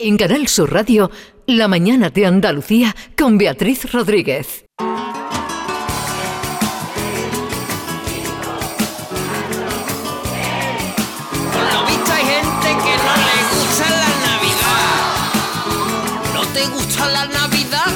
En 0.00 0.16
Canal 0.16 0.48
Sur 0.48 0.72
Radio, 0.72 1.08
La 1.46 1.68
mañana 1.68 2.10
de 2.10 2.26
Andalucía 2.26 2.96
con 3.16 3.38
Beatriz 3.38 3.92
Rodríguez. 3.92 4.64
Por 4.76 4.88
lo 11.72 11.86
visto 11.86 12.12
hay 12.12 12.24
gente 12.24 12.70
que 12.82 12.96
no 13.06 13.14
le 13.22 13.38
gusta 13.54 13.86
la 13.88 14.10
Navidad. 14.26 14.98
¿No 16.34 16.42
te 16.52 16.66
gusta 16.66 17.08
la 17.10 17.26
Navidad? 17.26 17.92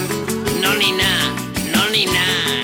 No 0.62 0.74
ni 0.76 0.92
nada, 0.92 1.34
no 1.72 1.90
ni 1.90 2.06
nada. 2.06 2.62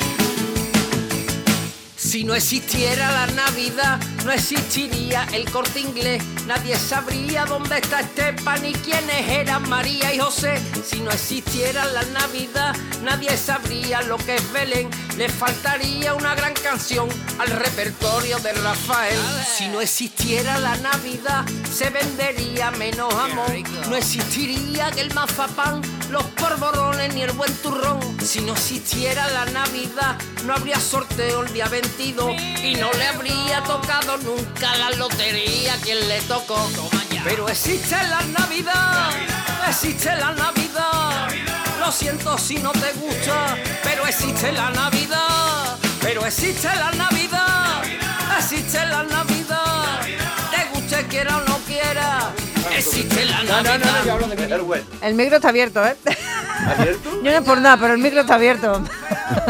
Si 1.97 2.23
no 2.23 2.37
existiera 2.37 3.11
la 3.11 3.27
Navidad, 3.35 3.99
no 4.25 4.33
existiría 4.33 5.27
el 5.33 5.51
corte 5.51 5.81
inglés. 5.81 6.23
Nadie 6.47 6.77
sabría 6.77 7.45
dónde 7.45 7.79
está 7.79 8.01
Esteban 8.01 8.63
ni 8.63 8.73
quiénes 8.73 9.29
eran 9.29 9.69
María 9.69 10.15
y 10.15 10.19
José. 10.19 10.61
Si 10.85 11.01
no 11.01 11.11
existiera 11.11 11.85
la 11.85 12.03
Navidad, 12.05 12.75
nadie 13.03 13.37
sabría 13.37 14.03
lo 14.03 14.17
que 14.17 14.37
es 14.37 14.53
Belén. 14.53 14.89
Le 15.17 15.29
faltaría 15.29 16.15
una 16.15 16.35
gran 16.35 16.55
canción 16.55 17.09
al 17.39 17.51
repertorio 17.51 18.39
de 18.39 18.53
Rafael. 18.53 19.19
Si 19.47 19.69
no 19.69 19.81
existiera 19.81 20.59
la 20.59 20.77
Navidad, 20.77 21.45
se 21.71 21.91
vendería 21.91 22.71
menos 22.73 23.13
jamón. 23.13 23.63
No 23.89 23.97
existiría 23.97 24.89
el 24.97 25.13
mazapán, 25.15 25.83
los 26.15 26.25
polvorones 26.27 27.13
ni 27.13 27.23
el 27.23 27.33
buen 27.33 27.53
turrón. 27.57 27.99
Si 28.25 28.41
no 28.41 28.53
existiera 28.53 29.29
la 29.31 29.47
Navidad, 29.47 30.17
no 30.45 30.55
habría 30.55 30.79
sorteo 30.79 31.43
el 31.43 31.53
día 31.53 31.67
22 31.67 32.31
y 32.63 32.77
no 32.77 32.93
le 32.93 33.07
habría 33.09 33.61
tocado 33.65 34.17
nunca 34.19 34.77
la 34.77 34.91
lotería 34.91 35.75
a 35.75 35.77
quien 35.79 36.09
le 36.09 36.21
tocó. 36.23 36.57
Pero 37.25 37.49
existe 37.49 37.97
la 37.97 38.21
Navidad, 38.39 39.11
existe 39.69 40.15
la 40.15 40.31
Navidad. 40.33 41.29
Lo 41.81 41.91
siento 41.91 42.39
si 42.39 42.59
no 42.59 42.71
te 42.71 42.93
gusta, 42.93 43.57
pero 43.83 44.07
existe 44.07 44.53
la 44.53 44.71
Navidad. 44.71 45.77
Pero 46.01 46.25
existe 46.25 46.69
la 46.77 46.93
Navidad, 46.93 47.83
existe 48.39 48.87
la 48.87 49.03
Navidad. 49.03 50.01
Te 50.53 50.65
guste 50.73 51.07
quiera 51.09 51.39
o 51.39 51.41
no 51.41 51.59
quiera, 51.67 52.33
existe 52.77 53.25
la 53.25 53.43
Navidad. 53.43 53.81
El 55.03 55.15
micro 55.15 55.37
está 55.37 55.49
abierto, 55.49 55.85
¿eh? 55.85 55.97
¿Abierto? 56.67 57.11
Yo 57.23 57.31
no 57.31 57.39
es 57.39 57.43
por 57.43 57.61
nada, 57.61 57.77
pero 57.77 57.95
el 57.95 58.01
micro 58.01 58.21
está 58.21 58.35
abierto. 58.35 58.83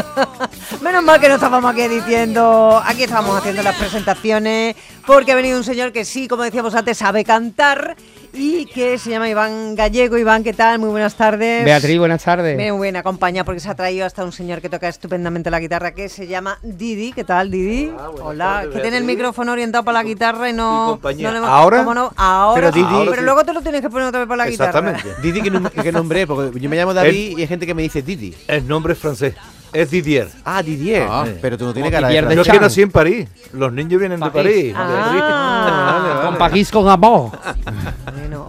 Menos 0.81 1.03
mal 1.03 1.19
que 1.19 1.27
no 1.27 1.35
estábamos 1.35 1.71
aquí 1.71 1.87
diciendo, 1.87 2.81
aquí 2.85 3.03
estábamos 3.03 3.37
haciendo 3.37 3.63
las 3.63 3.75
presentaciones, 3.75 4.75
porque 5.05 5.31
ha 5.31 5.35
venido 5.35 5.57
un 5.57 5.63
señor 5.63 5.91
que 5.91 6.05
sí, 6.05 6.27
como 6.27 6.43
decíamos 6.43 6.75
antes, 6.75 6.97
sabe 6.97 7.23
cantar 7.23 7.95
y 8.37 8.65
que 8.65 8.97
se 8.97 9.09
llama 9.09 9.29
Iván 9.29 9.75
Gallego. 9.75 10.17
Iván, 10.17 10.43
¿qué 10.43 10.53
tal? 10.53 10.79
Muy 10.79 10.89
buenas 10.89 11.15
tardes. 11.15 11.63
Beatriz, 11.63 11.97
buenas 11.97 12.23
tardes. 12.23 12.57
Muy 12.73 12.81
bien 12.87 12.95
acompañada 12.97 13.45
porque 13.45 13.59
se 13.61 13.69
ha 13.69 13.75
traído 13.75 14.05
hasta 14.05 14.23
un 14.23 14.31
señor 14.31 14.61
que 14.61 14.69
toca 14.69 14.87
estupendamente 14.89 15.49
la 15.49 15.59
guitarra 15.59 15.91
que 15.93 16.09
se 16.09 16.27
llama 16.27 16.57
Didi. 16.61 17.13
¿Qué 17.13 17.23
tal, 17.23 17.49
Didi? 17.49 17.85
Hola, 17.89 18.07
buenas 18.09 18.25
Hola, 18.27 18.45
tardes, 18.61 18.75
que 18.75 18.81
tiene 18.81 18.97
el 18.97 19.03
micrófono 19.05 19.51
orientado 19.53 19.83
para 19.85 19.99
la 19.99 20.03
guitarra 20.03 20.49
y 20.49 20.53
no. 20.53 20.85
Y 20.87 20.91
compañía. 20.91 21.27
no 21.27 21.31
le 21.33 21.37
hemos- 21.39 21.49
¿Ahora? 21.49 21.77
¿Cómo 21.79 21.93
no? 21.93 22.11
Ahora. 22.17 22.71
Pero 22.71 22.71
Didi- 22.71 22.85
Pero 22.87 22.97
Ahora 23.05 23.15
sí. 23.17 23.21
luego 23.23 23.43
te 23.45 23.53
lo 23.53 23.61
tienes 23.61 23.81
que 23.81 23.89
poner 23.89 24.07
otra 24.07 24.19
vez 24.19 24.27
para 24.27 24.43
la 24.45 24.49
guitarra. 24.49 24.79
Exactamente. 24.91 25.21
Didi 25.21 25.41
que, 25.41 25.51
nom- 25.51 25.69
que 25.71 25.91
nombré, 25.91 26.27
porque 26.27 26.59
yo 26.59 26.69
me 26.69 26.75
llamo 26.75 26.93
David 26.93 27.37
y 27.37 27.41
hay 27.41 27.47
gente 27.47 27.65
que 27.65 27.73
me 27.73 27.81
dice 27.83 28.01
Didi. 28.01 28.35
El 28.47 28.67
nombre 28.67 28.93
es 28.93 28.99
francés. 28.99 29.33
Es 29.73 29.89
Didier. 29.91 30.29
Ah, 30.45 30.63
Didier. 30.63 31.05
Ah. 31.09 31.25
pero 31.41 31.57
tú 31.57 31.65
no 31.65 31.73
tienes 31.73 31.91
cara 31.91 32.07
de 32.07 32.13
Didier 32.13 32.27
de 32.29 32.35
Yo 32.35 32.43
es 32.43 32.47
que 32.47 32.59
nací 32.61 32.81
en 32.81 32.91
París. 32.91 33.27
Los 33.51 33.73
niños 33.73 33.99
vienen 33.99 34.21
de 34.21 34.31
París. 34.31 34.73
París. 34.73 34.73
Ah. 34.77 34.87
Beatriz. 34.87 35.21
Vale, 35.21 36.13
vale. 36.15 36.25
Con 36.27 36.37
Paquís 36.37 36.71
con 36.71 36.87
amor. 36.87 37.31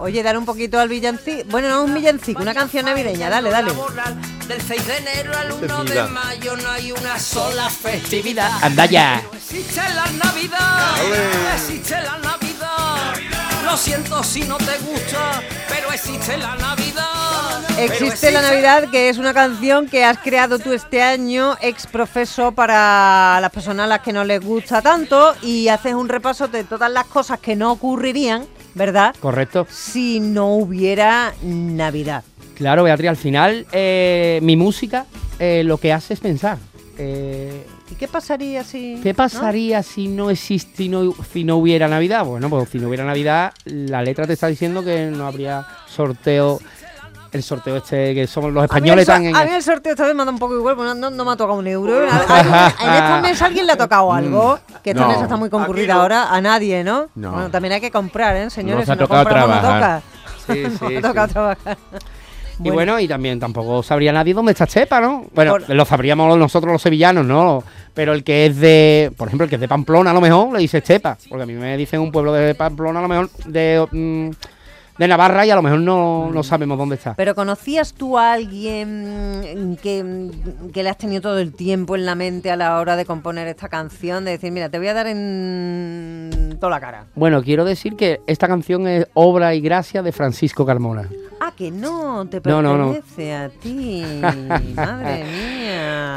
Oye, 0.07 0.23
dar 0.23 0.37
un 0.37 0.45
poquito 0.45 0.79
al 0.79 0.87
villancico. 0.87 1.43
Bueno, 1.49 1.67
no 1.67 1.83
un 1.83 1.93
villancico, 1.93 2.41
una 2.41 2.53
canción 2.53 2.85
navideña. 2.85 3.29
Dale, 3.29 3.49
dale. 3.49 3.73
Del 4.47 4.61
6 4.61 4.87
de 4.87 4.97
enero 4.99 5.37
al 5.37 5.51
1 5.51 5.83
de 5.83 6.03
mayo 6.03 6.55
no 6.55 6.71
hay 6.71 6.93
una 6.93 7.19
sola 7.19 7.69
festividad. 7.69 8.49
Anda 8.61 8.85
ya. 8.85 9.21
Pero 9.21 9.35
existe 9.35 9.81
la 9.93 10.05
Navidad, 10.11 10.95
existe 11.55 12.01
la 12.01 12.17
Navidad. 12.19 13.15
Lo 13.65 13.75
siento 13.75 14.23
si 14.23 14.43
no 14.43 14.55
te 14.55 14.77
gusta, 14.77 15.43
pero 15.67 15.91
existe 15.91 16.37
la 16.37 16.55
Navidad. 16.55 17.69
Existe 17.77 18.31
la 18.31 18.41
Navidad, 18.41 18.89
que 18.89 19.09
es 19.09 19.17
una 19.17 19.33
canción 19.33 19.89
que 19.89 20.05
has 20.05 20.19
creado 20.19 20.57
tú 20.57 20.71
este 20.71 21.03
año, 21.03 21.57
ex 21.59 21.85
profeso, 21.85 22.53
para 22.53 23.39
las 23.41 23.51
personas 23.51 23.83
a 23.83 23.87
las 23.87 23.99
que 23.99 24.13
no 24.13 24.23
les 24.23 24.39
gusta 24.39 24.81
tanto, 24.81 25.35
y 25.41 25.67
haces 25.67 25.95
un 25.95 26.07
repaso 26.07 26.47
de 26.47 26.63
todas 26.63 26.89
las 26.89 27.05
cosas 27.07 27.39
que 27.39 27.57
no 27.57 27.73
ocurrirían, 27.73 28.47
¿verdad? 28.77 29.15
Correcto. 29.19 29.67
Si 29.69 30.19
no 30.19 30.55
hubiera 30.55 31.33
Navidad. 31.43 32.23
Claro, 32.55 32.83
Beatriz, 32.83 33.09
al 33.09 33.17
final 33.17 33.65
eh, 33.71 34.39
mi 34.41 34.55
música 34.55 35.05
eh, 35.39 35.63
lo 35.65 35.77
que 35.77 35.91
hace 35.93 36.13
es 36.13 36.19
pensar. 36.19 36.57
Eh, 36.97 37.65
¿Y 37.91 37.95
qué 37.95 38.07
pasaría 38.07 38.63
si.? 38.63 38.99
¿Qué 39.03 39.13
pasaría 39.13 39.83
si 39.83 40.07
no 40.07 40.29
existe, 40.31 40.75
si 40.77 40.89
no, 40.89 41.13
si 41.31 41.43
no 41.43 41.57
hubiera 41.57 41.87
Navidad? 41.87 42.25
Bueno, 42.25 42.49
pues 42.49 42.69
si 42.69 42.79
no 42.79 42.87
hubiera 42.87 43.05
Navidad, 43.05 43.53
la 43.65 44.01
letra 44.01 44.25
te 44.25 44.33
está 44.33 44.47
diciendo 44.47 44.83
que 44.83 45.05
no 45.05 45.27
habría 45.27 45.65
sorteo. 45.87 46.59
El 47.31 47.43
sorteo 47.43 47.75
este 47.75 48.15
que 48.15 48.25
somos 48.25 48.53
los 48.53 48.63
A 48.71 48.79
mí, 48.79 48.89
el, 48.89 48.99
españoles 48.99 49.05
tan 49.05 49.25
en 49.25 49.35
a 49.35 49.43
mí 49.43 49.51
el 49.51 49.61
sorteo 49.61 49.91
esta 49.91 50.05
vez 50.05 50.15
me 50.15 50.23
da 50.23 50.31
un 50.31 50.39
poco 50.39 50.55
igual, 50.57 50.75
porque 50.77 50.87
no, 50.87 50.95
no- 50.95 51.09
no 51.11 51.25
me 51.25 51.31
ha 51.31 51.35
tocado 51.35 51.59
un 51.59 51.67
euro. 51.67 52.07
¿A- 52.09 52.15
a- 52.39 52.67
en 52.69 52.93
esta 52.93 53.21
mesa 53.21 53.45
alguien 53.45 53.65
le 53.67 53.73
ha 53.73 53.77
tocado 53.77 54.11
algo, 54.13 54.57
que 54.87 54.91
esta 54.91 55.03
No. 55.03 55.09
mesa 55.09 55.23
está 55.23 55.35
muy 55.35 55.49
concurrida 55.49 55.95
no. 55.95 56.01
ahora, 56.01 56.33
a 56.33 56.39
nadie, 56.39 56.83
¿no? 56.83 57.07
No. 57.15 57.31
Bueno, 57.31 57.49
también 57.51 57.73
hay 57.73 57.81
que 57.81 57.91
comprar, 57.91 58.35
¿eh, 58.37 58.49
señores? 58.49 58.87
Nos 58.87 58.89
ha 58.89 58.93
si 58.93 58.99
no 59.01 59.07
tocado 59.07 59.25
trabajar. 59.25 60.01
toca. 60.01 60.53
Sí, 60.53 60.59
Nos 60.79 60.89
sí, 60.89 60.95
ha 60.95 61.01
tocado 61.01 61.27
sí. 61.27 61.33
trabajar. 61.33 61.77
Y 62.63 62.69
bueno, 62.71 62.99
y 62.99 63.07
también 63.07 63.39
tampoco 63.39 63.83
sabría 63.83 64.11
nadie 64.11 64.33
dónde 64.33 64.53
está 64.53 64.65
Chepa, 64.65 64.99
¿no? 64.99 65.25
Bueno, 65.35 65.51
Por- 65.51 65.69
lo 65.69 65.85
sabríamos 65.85 66.35
nosotros 66.39 66.71
los 66.71 66.81
sevillanos, 66.81 67.23
¿no? 67.25 67.63
Pero 67.93 68.13
el 68.13 68.23
que 68.23 68.47
es 68.47 68.57
de, 68.57 69.11
por 69.15 69.27
ejemplo, 69.27 69.43
el 69.43 69.49
que 69.49 69.55
es 69.57 69.61
de 69.61 69.67
Pamplona, 69.67 70.09
a 70.09 70.13
lo 70.13 70.21
mejor 70.21 70.53
le 70.53 70.59
dice 70.59 70.81
Chepa. 70.81 71.17
Porque 71.29 71.43
a 71.43 71.45
mí 71.45 71.53
me 71.53 71.77
dicen 71.77 71.99
un 71.99 72.11
pueblo 72.11 72.33
de 72.33 72.55
Pamplona, 72.55 72.97
a 72.99 73.01
lo 73.03 73.07
mejor 73.09 73.29
de, 73.45 73.85
mm, 73.91 74.29
de 74.97 75.07
Navarra, 75.07 75.45
y 75.45 75.51
a 75.51 75.55
lo 75.55 75.61
mejor 75.61 75.79
no, 75.79 76.31
no 76.31 76.43
sabemos 76.43 76.77
dónde 76.77 76.95
está. 76.95 77.13
Pero 77.15 77.35
¿conocías 77.35 77.93
tú 77.93 78.17
a 78.17 78.33
alguien 78.33 79.77
que, 79.81 80.31
que 80.73 80.83
le 80.83 80.89
has 80.89 80.97
tenido 80.97 81.21
todo 81.21 81.39
el 81.39 81.53
tiempo 81.53 81.95
en 81.95 82.05
la 82.05 82.15
mente 82.15 82.49
a 82.51 82.55
la 82.55 82.79
hora 82.79 82.95
de 82.95 83.05
componer 83.05 83.47
esta 83.47 83.69
canción? 83.69 84.25
De 84.25 84.31
decir, 84.31 84.51
mira, 84.51 84.69
te 84.69 84.77
voy 84.79 84.87
a 84.87 84.93
dar 84.93 85.07
en 85.07 86.57
toda 86.59 86.71
la 86.71 86.79
cara. 86.79 87.05
Bueno, 87.15 87.43
quiero 87.43 87.65
decir 87.65 87.95
que 87.95 88.19
esta 88.27 88.47
canción 88.47 88.87
es 88.87 89.05
obra 89.13 89.53
y 89.53 89.61
gracia 89.61 90.01
de 90.01 90.11
Francisco 90.11 90.65
Carmona. 90.65 91.09
Ah, 91.39 91.51
que 91.55 91.69
no, 91.69 92.25
te 92.27 92.41
No, 92.45 92.61
no, 92.63 92.77
no. 92.77 92.93
pertenece 92.93 93.33
a 93.35 93.49
ti. 93.49 94.03
Madre 94.75 95.23
mía. 95.25 95.66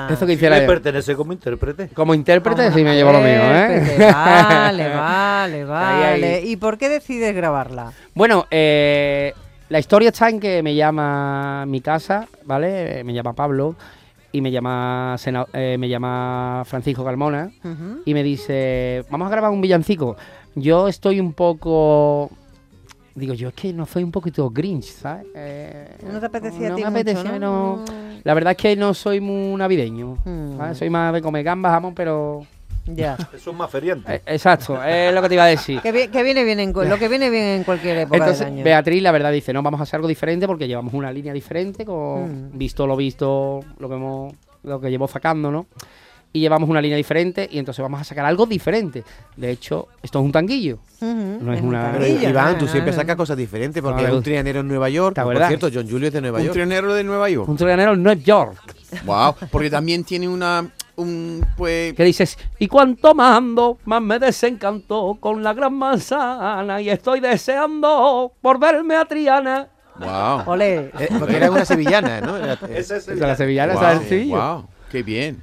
Eso 0.09 0.21
que 0.21 0.27
¿Le 0.27 0.33
hiciera 0.35 0.67
pertenece 0.67 1.15
como 1.17 1.33
intérprete? 1.33 1.89
como 1.89 2.15
intérprete, 2.15 2.73
sí 2.73 2.83
me 2.83 2.95
llevo 2.95 3.13
lo 3.13 3.19
mío, 3.21 3.29
¿eh? 3.29 3.97
Vale, 4.13 4.89
vale, 4.95 5.65
vale. 5.65 6.05
Ahí, 6.05 6.25
ahí. 6.25 6.51
¿Y 6.51 6.57
por 6.57 6.79
qué 6.79 6.89
decides 6.89 7.35
grabarla? 7.35 7.93
Bueno, 8.15 8.47
eh, 8.51 9.35
la 9.69 9.79
historia 9.79 10.09
está 10.11 10.29
en 10.29 10.41
que 10.41 10.63
me 10.63 10.75
llama 10.75 11.65
mi 11.67 11.81
casa, 11.81 12.27
¿vale? 12.45 13.03
Me 13.05 13.13
llama 13.13 13.33
Pablo 13.35 13.77
y 14.33 14.41
me 14.41 14.51
llama, 14.51 15.17
Sena- 15.19 15.47
eh, 15.53 15.77
me 15.79 15.89
llama 15.89 16.63
Francisco 16.67 17.05
Carmona 17.05 17.51
Ujú. 17.65 18.03
y 18.05 18.15
me 18.15 18.23
dice, 18.23 19.05
vamos 19.11 19.27
a 19.27 19.31
grabar 19.31 19.51
un 19.51 19.61
villancico. 19.61 20.17
Yo 20.55 20.89
estoy 20.89 21.21
un 21.21 21.33
poco... 21.33 22.31
Digo, 23.21 23.35
yo 23.35 23.49
es 23.49 23.55
que 23.55 23.73
no 23.73 23.87
soy 23.87 24.03
un 24.03 24.11
poquito 24.11 24.51
grinch, 24.51 24.85
¿sabes? 24.87 25.27
Eh, 25.35 25.97
¿No 26.11 26.19
te 26.19 26.27
apetecía 26.27 26.67
a 26.69 26.71
no 26.71 26.77
ti 26.77 26.83
me 26.85 26.91
mucho, 26.91 27.01
apetecía, 27.01 27.39
no? 27.39 27.77
no. 27.77 27.85
La 28.25 28.35
verdad 28.35 28.53
es 28.53 28.57
que 28.57 28.75
no 28.77 28.93
soy 28.95 29.21
muy 29.21 29.57
navideño, 29.57 30.17
Mm. 30.25 30.57
¿sabes? 30.57 30.79
Soy 30.79 30.91
más 30.91 31.13
de 31.13 31.23
comer 31.23 31.45
gambas, 31.45 31.73
jamón, 31.73 31.95
pero... 31.95 32.45
Ya. 32.87 33.17
Eso 33.33 33.51
es 33.51 33.57
más 33.57 33.71
feriante. 33.71 34.17
Eh, 34.17 34.23
exacto, 34.27 34.83
es 34.83 35.15
lo 35.15 35.23
que 35.23 35.29
te 35.29 35.35
iba 35.35 35.45
a 35.45 35.49
decir. 35.49 35.81
Que, 35.81 35.93
vi- 35.93 36.09
que 36.09 36.23
viene 36.25 36.43
bien 36.43 36.59
en, 36.59 36.73
lo 36.73 36.99
que 36.99 37.09
viene 37.09 37.31
bien 37.31 37.45
en 37.45 37.65
cualquier 37.65 37.99
época 37.99 38.17
Entonces, 38.17 38.41
del 38.47 38.55
año. 38.55 38.65
Beatriz, 38.65 39.03
la 39.03 39.13
verdad, 39.13 39.31
dice, 39.31 39.53
no, 39.53 39.63
vamos 39.63 39.79
a 39.81 39.83
hacer 39.85 39.99
algo 39.99 40.09
diferente 40.09 40.47
porque 40.47 40.67
llevamos 40.67 40.95
una 40.95 41.13
línea 41.13 41.33
diferente, 41.33 41.85
con 41.85 42.49
Mm. 42.55 42.59
visto 42.59 42.87
lo 42.87 42.97
visto, 42.97 43.61
lo 43.79 43.89
que 43.89 43.95
hemos, 43.95 44.35
lo 44.65 44.81
que 44.81 44.91
llevo 44.91 45.07
sacando, 45.07 45.51
¿no? 45.53 45.67
Y 46.33 46.41
llevamos 46.41 46.69
una 46.71 46.81
línea 46.81 46.97
diferente 46.97 47.49
y 47.51 47.59
entonces 47.59 47.83
vamos 47.83 48.01
a 48.01 48.05
sacar 48.05 48.25
algo 48.25 48.47
diferente. 48.47 49.03
De 49.37 49.51
hecho, 49.51 49.89
esto 50.01 50.21
es 50.21 50.25
un 50.25 50.31
tanguillo. 50.31 50.79
No 51.01 51.53
es 51.53 51.61
un 51.61 51.69
una- 51.69 51.91
Pero 51.93 52.05
tanguillo, 52.05 52.29
Iván, 52.31 52.57
tú 52.59 52.67
no, 52.67 52.71
siempre 52.71 52.93
sacas 52.93 53.17
cosas 53.17 53.37
diferentes 53.37 53.83
porque 53.83 54.03
No, 54.03 54.07
es 54.07 54.13
me 54.13 54.17
un 54.19 54.23
trianero 54.23 54.61
en 54.61 54.69
Nueva 54.69 54.89
York. 54.91 55.17
¿Te 55.17 55.23
Por 55.23 55.37
cierto, 55.45 55.69
John 55.75 55.89
Julio 55.91 56.07
es 56.07 56.13
de 56.15 56.21
Nueva 56.21 56.39
Un 56.39 56.45
York. 56.45 56.55
tronero 56.55 56.95
de 56.95 57.03
Nueva 57.03 57.29
York. 57.31 57.49
Un 57.49 57.57
trianero 57.57 57.95
en 57.95 58.03
Nueva 58.05 58.21
York. 58.21 58.77
Wow. 59.05 59.35
Porque 59.51 59.71
también 59.71 60.05
tiene 60.05 60.29
una. 60.29 60.71
Un, 60.97 61.45
pues. 61.57 61.95
Que 61.95 62.05
dices, 62.05 62.39
y 62.61 62.69
cuanto 62.69 63.13
más 63.15 63.37
ando, 63.39 63.79
más 63.87 64.01
me 64.03 64.19
desencantó 64.21 65.17
con 65.19 65.43
la 65.43 65.53
gran 65.55 65.75
manzana 65.75 66.81
y 66.81 66.91
estoy 66.91 67.19
deseando 67.21 68.33
por 68.41 68.59
verme 68.61 68.95
a 68.97 69.05
Triana. 69.05 69.69
Wow. 69.99 70.43
Ole. 70.53 70.91
Eh, 70.99 71.09
porque 71.19 71.37
era 71.37 71.51
una 71.51 71.65
sevillana, 71.65 72.21
¿no? 72.21 72.37
Era- 72.37 72.53
eh, 72.69 72.75
Ese 72.77 72.99
es 72.99 73.09
la 73.09 73.35
sevillana, 73.37 73.73
Wow, 73.75 73.83
¿sabes? 73.83 74.09
Sí. 74.09 74.29
wow. 74.31 74.67
Qué 74.91 75.03
bien. 75.03 75.43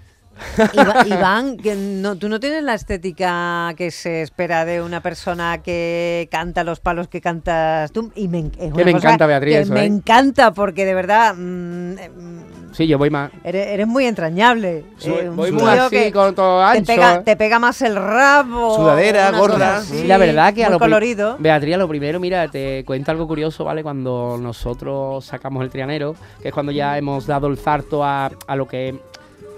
Iván, 1.05 1.57
que 1.57 1.75
no, 1.75 2.15
tú 2.15 2.29
no 2.29 2.39
tienes 2.39 2.63
la 2.63 2.73
estética 2.73 3.73
que 3.77 3.91
se 3.91 4.21
espera 4.21 4.65
de 4.65 4.81
una 4.81 5.01
persona 5.01 5.61
que 5.61 6.27
canta 6.31 6.63
los 6.63 6.79
palos 6.79 7.07
que 7.07 7.21
cantas 7.21 7.91
tú. 7.91 8.11
Y 8.15 8.27
me, 8.27 8.39
es 8.59 8.71
una 8.73 8.83
me 8.85 8.91
cosa 8.93 9.07
encanta, 9.07 9.25
Beatriz, 9.27 9.55
que 9.55 9.61
eso, 9.61 9.73
me 9.73 9.81
¿eh? 9.81 9.85
encanta 9.85 10.51
porque 10.51 10.85
de 10.85 10.93
verdad 10.93 11.35
mm, 11.35 11.97
eh, 11.97 12.09
mm, 12.09 12.37
Sí, 12.73 12.85
yo 12.85 12.97
voy 12.99 13.09
más. 13.09 13.31
eres, 13.43 13.67
eres 13.67 13.87
muy 13.87 14.05
entrañable. 14.05 14.85
Soy- 14.97 15.13
Eh, 15.25 15.29
voy 15.29 15.51
muy 15.51 15.63
así, 15.71 15.89
que 15.89 16.11
con 16.11 16.35
todo 16.35 16.59
te 16.71 16.77
ancho. 16.77 16.85
pega, 16.93 17.23
te 17.23 17.35
pega 17.35 17.57
más 17.59 17.81
el 17.81 17.95
rabo. 17.95 18.75
Sudadera, 18.75 19.31
gorra. 19.31 19.81
Sí, 19.81 20.03
la 20.05 20.17
verdad 20.17 20.53
que 20.53 20.63
a 20.65 20.69
lo 20.69 20.77
colorido. 20.77 21.37
Beatriz, 21.39 21.75
a 21.75 21.77
lo 21.77 21.87
primero, 21.87 22.19
mira, 22.19 22.47
te 22.49 22.83
cuento 22.85 23.09
algo 23.11 23.27
curioso, 23.27 23.63
¿vale? 23.63 23.81
Cuando 23.81 24.37
nosotros 24.39 25.25
sacamos 25.25 25.63
el 25.63 25.69
trianero, 25.71 26.15
que 26.41 26.49
es 26.49 26.53
cuando 26.53 26.71
ya 26.71 26.97
hemos 26.97 27.25
dado 27.25 27.47
el 27.47 27.57
zarto 27.57 28.03
a, 28.03 28.29
a 28.47 28.55
lo 28.55 28.67
que 28.67 28.99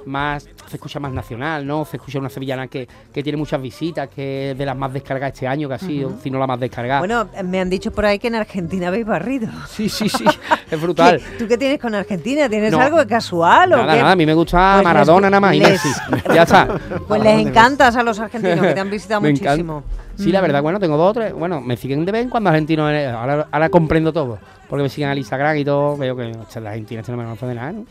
más 0.05 0.47
se 0.67 0.75
escucha 0.75 0.99
más 0.99 1.11
nacional, 1.11 1.65
¿no? 1.65 1.83
Se 1.85 1.97
escucha 1.97 2.19
una 2.19 2.29
sevillana 2.29 2.67
que, 2.67 2.87
que 3.13 3.23
tiene 3.23 3.37
muchas 3.37 3.61
visitas, 3.61 4.07
que 4.09 4.51
es 4.51 4.57
de 4.57 4.65
las 4.65 4.75
más 4.77 4.93
descargadas 4.93 5.33
este 5.33 5.47
año, 5.47 5.67
que 5.67 5.73
ha 5.75 5.79
sido, 5.79 6.13
si 6.21 6.29
no 6.29 6.37
la 6.39 6.45
más 6.47 6.59
descargada. 6.59 6.99
Bueno, 6.99 7.27
me 7.43 7.59
han 7.59 7.69
dicho 7.69 7.91
por 7.91 8.05
ahí 8.05 8.19
que 8.19 8.27
en 8.27 8.35
Argentina 8.35 8.87
habéis 8.89 9.05
barrido. 9.05 9.49
sí, 9.67 9.89
sí, 9.89 10.07
sí, 10.09 10.25
es 10.69 10.81
brutal. 10.81 11.19
¿Qué- 11.31 11.37
¿Tú 11.37 11.47
qué 11.47 11.57
tienes 11.57 11.79
con 11.79 11.95
Argentina? 11.95 12.47
¿Tienes 12.49 12.71
No. 12.71 12.79
algo 12.81 12.97
casual 13.07 13.73
o 13.73 13.77
Nada, 13.77 13.93
qué? 13.93 13.99
nada, 13.99 14.11
a 14.11 14.15
mí 14.15 14.25
me 14.25 14.33
gusta 14.33 14.57
Pues 14.73 14.77
les- 14.77 14.83
Maradona 14.83 15.29
nada 15.29 15.41
más 15.41 15.55
y 15.55 15.59
Messi. 15.59 15.89
Ya 16.33 16.43
está. 16.43 16.67
Pues 17.07 17.21
les 17.23 17.39
encantas 17.47 17.95
a 17.95 18.03
los 18.03 18.19
argentinos 18.19 18.59
que 18.65 18.73
te 18.73 18.79
han 18.79 18.89
visitado 18.91 19.21
Me 19.21 19.29
encanta. 19.29 19.81
Sí, 20.23 20.31
la 20.31 20.41
verdad, 20.41 20.61
bueno, 20.61 20.79
tengo 20.79 20.97
dos 20.97 21.11
o 21.11 21.13
tres. 21.13 21.33
Bueno, 21.33 21.61
me 21.61 21.77
siguen 21.77 22.05
de 22.05 22.11
vez 22.11 22.23
en 22.23 22.29
cuando 22.29 22.49
argentinos. 22.49 22.91
eh, 22.91 23.07
Ahora, 23.07 23.47
ahora 23.51 23.69
comprendo 23.69 24.11
todo. 24.13 24.37
Porque 24.69 24.83
me 24.83 24.89
siguen 24.89 25.09
al 25.09 25.17
Instagram 25.17 25.57
y 25.57 25.65
todo. 25.65 25.97
Veo 25.97 26.15
que 26.15 26.31
hostia, 26.37 26.61
la 26.61 26.69
Argentina 26.71 26.99
este 27.01 27.11
no 27.11 27.17
me 27.17 27.23
conoce 27.23 27.45
de 27.47 27.55
nada, 27.55 27.71
¿no? 27.71 27.85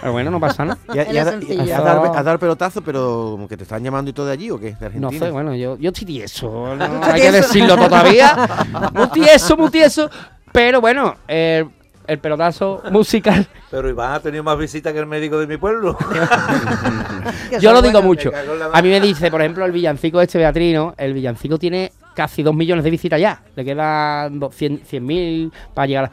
Pero 0.00 0.12
bueno, 0.12 0.30
no 0.30 0.38
pasa 0.40 0.64
nada. 0.64 0.78
Y, 0.94 0.98
a- 0.98 1.04
y 1.40 1.52
y 1.66 1.70
el 1.70 2.38
pelotazo, 2.38 2.82
pero 2.82 3.28
como 3.30 3.48
que 3.48 3.56
te 3.56 3.62
están 3.62 3.82
llamando 3.82 4.10
y 4.10 4.12
todo 4.12 4.26
de 4.26 4.32
allí 4.32 4.50
o 4.50 4.58
qué? 4.58 4.74
De 4.78 4.86
Argentina. 4.86 5.10
No 5.10 5.12
sé, 5.26 5.30
bueno, 5.30 5.54
yo, 5.54 5.78
yo 5.78 5.88
estoy 5.88 6.06
tieso. 6.06 6.74
No, 6.76 6.84
hay 7.02 7.20
que 7.22 7.32
decirlo 7.32 7.76
todavía. 7.76 8.36
Muy 8.94 9.08
tieso, 9.08 9.56
muy 9.56 9.70
tieso. 9.70 10.10
Pero 10.52 10.80
bueno, 10.80 11.14
eh, 11.28 11.64
el 12.08 12.18
pelotazo 12.18 12.82
musical. 12.90 13.46
Pero 13.70 13.88
Iván 13.88 14.12
ha 14.14 14.20
tenido 14.20 14.42
más 14.42 14.58
visitas 14.58 14.92
que 14.92 14.98
el 14.98 15.06
médico 15.06 15.38
de 15.38 15.46
mi 15.46 15.56
pueblo. 15.58 15.96
Yo 17.60 17.72
lo 17.72 17.82
digo 17.82 18.02
mucho. 18.02 18.32
A 18.72 18.82
mí 18.82 18.88
me 18.88 19.00
dice, 19.00 19.30
por 19.30 19.40
ejemplo, 19.40 19.64
el 19.64 19.72
villancico 19.72 20.20
este 20.20 20.38
Beatrino, 20.38 20.94
el 20.96 21.12
villancico 21.14 21.58
tiene 21.58 21.92
casi 22.14 22.42
dos 22.42 22.54
millones 22.54 22.82
de 22.84 22.90
visitas 22.90 23.20
ya. 23.20 23.42
Le 23.54 23.64
quedan 23.64 24.40
100.000 24.40 25.52
para 25.74 25.86
llegar. 25.86 26.04
a- 26.06 26.10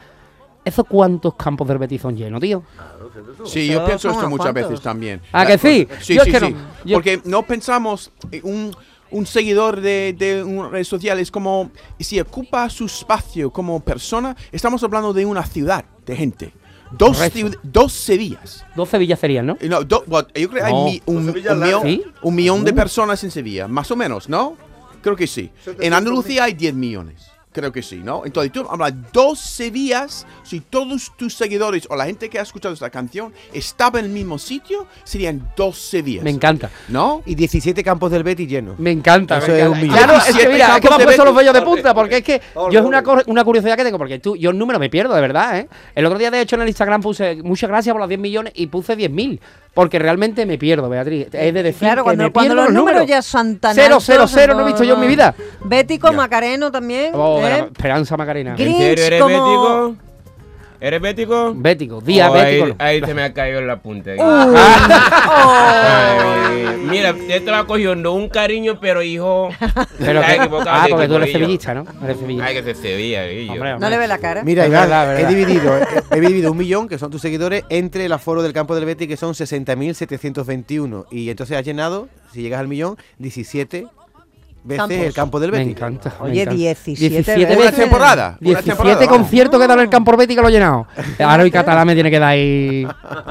¿Esos 0.64 0.84
cuántos 0.88 1.34
campos 1.36 1.68
del 1.68 1.78
Betis 1.78 2.02
son 2.02 2.16
llenos, 2.16 2.40
tío? 2.40 2.62
Sí, 3.44 3.68
yo 3.68 3.84
pienso 3.86 4.10
esto 4.10 4.28
muchas 4.28 4.52
veces 4.52 4.80
también. 4.80 5.20
¿Ah, 5.32 5.44
La- 5.44 5.50
que 5.50 5.58
sí? 5.58 5.88
Sí, 6.00 6.14
Yo 6.14 6.22
es 6.22 6.26
sí, 6.26 6.32
que 6.32 6.40
sí. 6.40 6.50
no- 6.52 6.58
yo- 6.84 6.96
Porque 6.96 7.20
no 7.24 7.42
pensamos 7.44 8.10
eh, 8.32 8.40
un, 8.42 8.74
un 9.16 9.24
seguidor 9.26 9.80
de, 9.80 10.14
de 10.18 10.44
una 10.44 10.68
red 10.68 10.84
social 10.84 11.18
es 11.18 11.30
como 11.30 11.70
si 11.98 12.20
ocupa 12.20 12.68
su 12.68 12.84
espacio 12.86 13.50
como 13.50 13.80
persona, 13.80 14.36
estamos 14.52 14.82
hablando 14.84 15.12
de 15.12 15.24
una 15.24 15.44
ciudad 15.44 15.84
de 16.04 16.16
gente. 16.16 16.52
Dos, 16.92 17.18
dos 17.62 17.92
Sevillas. 17.92 18.64
Dos 18.76 18.88
Sevillas 18.90 19.18
serían, 19.18 19.46
¿no? 19.46 19.56
No, 19.62 19.82
do- 19.82 20.04
yo 20.06 20.48
creo 20.50 20.50
que 20.50 20.60
No. 20.60 20.66
hay 20.66 20.84
mi- 20.92 21.02
un, 21.06 21.16
Dos 21.26 21.34
Sevillas 21.34 21.54
un 21.54 21.60
millón, 21.62 21.82
¿Sí? 21.82 22.02
un 22.22 22.34
millón 22.34 22.64
de 22.64 22.72
personas 22.72 23.24
en 23.24 23.30
Sevilla, 23.30 23.66
más 23.66 23.90
o 23.90 23.96
menos, 23.96 24.28
¿no? 24.28 24.56
Creo 25.02 25.16
que 25.16 25.26
sí. 25.26 25.50
En 25.80 25.92
Andalucía 25.94 26.44
hay 26.44 26.54
10 26.54 26.74
millones. 26.74 27.22
Creo 27.56 27.72
que 27.72 27.82
sí, 27.82 28.02
¿no? 28.04 28.26
Entonces 28.26 28.52
tú 28.52 28.66
hablas 28.68 28.92
dos 29.14 29.40
Sevillas, 29.40 30.26
si 30.42 30.60
todos 30.60 31.10
tus 31.16 31.32
seguidores 31.32 31.86
o 31.88 31.96
la 31.96 32.04
gente 32.04 32.28
que 32.28 32.38
ha 32.38 32.42
escuchado 32.42 32.74
esta 32.74 32.90
canción 32.90 33.32
estaba 33.50 33.98
en 33.98 34.04
el 34.04 34.10
mismo 34.10 34.38
sitio, 34.38 34.86
serían 35.04 35.50
dos 35.56 35.78
Sevillas. 35.78 36.22
Me 36.22 36.28
encanta. 36.28 36.68
¿No? 36.88 37.22
Y 37.24 37.34
17 37.34 37.82
campos 37.82 38.10
del 38.10 38.24
Betis 38.24 38.46
llenos. 38.46 38.78
Me 38.78 38.90
encanta. 38.90 39.38
Eso 39.38 39.46
me 39.46 39.54
es 39.54 39.60
encanta. 39.60 39.74
un 39.74 39.82
millón. 39.82 39.96
Claro, 39.96 40.18
es 40.18 40.24
que 40.24 40.32
17 40.32 40.52
mira, 40.52 40.74
es 40.76 40.80
que 40.82 40.88
me 40.90 40.94
han 40.96 41.02
puesto 41.02 41.24
los 41.24 41.34
vellos 41.34 41.54
de 41.54 41.62
punta, 41.62 41.94
porque 41.94 42.16
es 42.18 42.22
que 42.24 42.42
yo 42.70 42.78
es 42.80 42.84
una, 42.84 43.02
una 43.26 43.42
curiosidad 43.42 43.74
que 43.74 43.84
tengo, 43.84 43.96
porque 43.96 44.18
tú, 44.18 44.36
yo 44.36 44.50
el 44.50 44.58
número 44.58 44.78
me 44.78 44.90
pierdo, 44.90 45.14
de 45.14 45.20
verdad, 45.22 45.58
¿eh? 45.58 45.68
El 45.94 46.04
otro 46.04 46.18
día, 46.18 46.30
de 46.30 46.42
hecho, 46.42 46.56
en 46.56 46.62
el 46.62 46.68
Instagram 46.68 47.00
puse 47.00 47.36
muchas 47.42 47.70
gracias 47.70 47.94
por 47.94 48.00
los 48.00 48.08
10 48.10 48.20
millones 48.20 48.52
y 48.54 48.66
puse 48.66 48.98
10.000, 48.98 49.40
porque 49.72 49.98
realmente 49.98 50.44
me 50.44 50.58
pierdo, 50.58 50.90
Beatriz. 50.90 51.28
Es 51.32 51.54
de 51.54 51.62
decir 51.62 51.80
Claro, 51.80 52.02
que 52.02 52.04
cuando, 52.04 52.24
me 52.24 52.32
cuando 52.32 52.54
pierdo 52.54 52.64
los 52.66 52.74
números 52.74 53.06
ya 53.06 53.22
son 53.22 53.58
tan 53.58 53.74
Cero, 53.74 53.96
cero, 54.00 54.24
altos, 54.24 54.32
cero, 54.34 54.54
no 54.54 54.60
he 54.60 54.66
visto 54.66 54.84
yo 54.84 54.94
en 54.94 55.00
mi 55.00 55.06
vida. 55.06 55.34
Bético, 55.68 56.12
Macareno 56.12 56.70
también. 56.70 57.12
Oh, 57.14 57.40
¿eh? 57.46 57.66
Esperanza 57.72 58.16
Macarena. 58.16 58.54
Gris. 58.54 58.68
¿En 58.68 58.76
serio 58.76 59.04
eres 59.04 59.20
como- 59.22 59.34
bético? 59.88 59.96
¿Eres 60.78 61.00
bético? 61.00 61.54
Bético, 61.56 61.96
Oh, 61.96 62.00
diabético. 62.02 62.64
ahí, 62.66 62.70
no. 62.70 62.76
ahí 62.78 63.00
se 63.00 63.14
me 63.14 63.22
ha 63.22 63.32
caído 63.32 63.62
la 63.62 63.78
punta. 63.78 64.10
ahí. 64.10 64.18
Oh. 64.20 64.54
Ay, 65.48 66.76
mira, 66.90 67.14
esto 67.28 67.50
lo 67.50 67.56
ha 67.56 67.66
cogido 67.66 67.94
no 67.96 68.12
un 68.12 68.28
cariño, 68.28 68.78
pero 68.78 69.02
hijo. 69.02 69.48
Pero 69.98 70.20
que- 70.20 70.34
equivocado 70.34 70.70
ah, 70.70 70.86
porque 70.90 71.08
tú 71.08 71.16
eres 71.16 71.32
sevillista, 71.32 71.72
¿no? 71.74 71.86
Eres 72.04 72.18
sevillista. 72.18 72.46
Ay, 72.46 72.54
que 72.56 72.62
se 72.62 72.74
Sevilla. 72.74 73.22
Hombre, 73.52 73.78
No 73.78 73.88
le 73.88 73.96
ve 73.96 74.06
la 74.06 74.18
cara. 74.18 74.44
Mira, 74.44 74.64
Es 74.64 74.68
Iván, 74.70 74.82
verdad, 74.82 75.06
verdad. 75.08 75.30
he 75.30 75.34
dividido, 75.34 75.78
he, 75.78 75.86
he 76.16 76.20
dividido 76.20 76.52
un 76.52 76.58
millón, 76.58 76.88
que 76.88 76.98
son 76.98 77.10
tus 77.10 77.22
seguidores, 77.22 77.64
entre 77.70 78.04
el 78.04 78.12
aforo 78.12 78.42
del 78.42 78.52
campo 78.52 78.74
del 78.74 78.84
Betis, 78.84 79.08
que 79.08 79.16
son 79.16 79.32
60.721. 79.34 81.06
Y 81.10 81.30
entonces 81.30 81.56
has 81.56 81.64
llenado, 81.64 82.08
si 82.34 82.42
llegas 82.42 82.60
al 82.60 82.68
millón, 82.68 82.98
17 83.18 83.86
veces 84.66 84.78
Campos. 84.86 85.06
el 85.06 85.14
campo 85.14 85.40
del 85.40 85.52
Me 85.52 85.58
Betis. 85.58 85.72
encanta. 85.76 86.12
me 86.22 86.30
Oye, 86.30 86.42
encanta. 86.42 86.56
17 86.84 87.44
Una 87.46 87.56
veces. 87.56 87.74
temporada. 87.76 88.26
Una 88.28 88.36
17 88.40 88.62
temporada, 88.70 88.96
vamos. 89.06 89.18
conciertos 89.18 89.60
que 89.60 89.66
dan 89.66 89.78
en 89.78 89.84
el 89.84 89.90
campo 89.90 90.16
Betis 90.16 90.36
que 90.36 90.42
lo 90.42 90.48
he 90.48 90.52
llenado. 90.52 90.86
Ahora 91.20 91.42
hoy 91.42 91.50
catalán 91.50 91.86
me 91.86 91.94
tiene 91.94 92.10
que 92.10 92.18
dar 92.18 92.30
ahí 92.30 92.86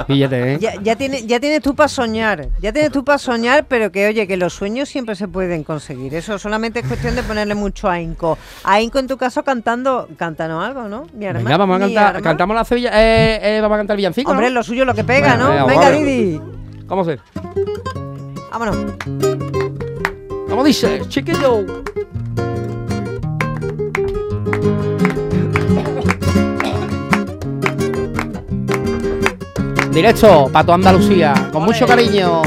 billete, 0.08 0.54
¿eh? 0.54 0.58
Ya, 0.60 0.74
ya, 0.82 0.96
tiene, 0.96 1.26
ya 1.26 1.40
tienes 1.40 1.62
tú 1.62 1.76
para 1.76 1.88
soñar, 1.90 2.48
ya 2.62 2.72
tienes 2.72 2.92
tú 2.92 3.04
para 3.04 3.18
soñar, 3.18 3.66
pero 3.68 3.92
que 3.92 4.08
oye, 4.08 4.28
que 4.28 4.38
los 4.38 4.54
sueños 4.54 4.88
siempre 4.90 5.16
se 5.16 5.28
pueden 5.28 5.64
conseguir. 5.64 6.14
Eso 6.16 6.38
solamente 6.40 6.80
es 6.80 6.88
cuestión 6.88 7.16
de 7.16 7.24
ponerle 7.24 7.56
mucho 7.56 7.90
ahínco. 7.90 8.38
Ahínco 8.64 9.00
en 9.00 9.08
tu 9.08 9.18
caso 9.18 9.44
cantando, 9.44 10.08
cántanos 10.18 10.64
algo, 10.66 10.88
¿no? 10.88 11.08
Mi 11.14 11.26
arma, 11.26 11.40
Venga, 11.42 11.58
vamos 11.58 11.78
a 11.78 11.80
cantar. 11.80 12.06
arma. 12.08 12.22
Cantamos 12.22 12.56
la 12.56 12.66
Sevilla. 12.66 12.92
Eh, 12.94 13.40
eh, 13.42 13.60
vamos 13.62 13.76
a 13.76 13.80
cantar 13.80 13.94
el 13.96 13.98
villancico. 13.98 14.32
Hombre, 14.32 14.48
¿no? 14.50 14.56
lo 14.56 14.64
suyo 14.64 14.82
es 14.84 14.88
lo 14.88 14.94
que 14.94 15.04
pega, 15.04 15.36
¿no? 15.38 15.66
venga. 15.68 15.92
Didi. 15.92 16.40
¿Cómo 16.88 17.04
se? 17.04 17.20
Vámonos. 18.52 19.95
¿Cómo 20.56 20.64
dice? 20.64 21.02
Chiquillo. 21.10 21.66
Directo, 29.92 30.50
Pato 30.54 30.74
Andalucía, 30.74 31.50
con 31.52 31.66
mucho 31.66 31.86
cariño. 31.86 32.42